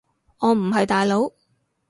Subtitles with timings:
[0.39, 1.31] 我唔係大佬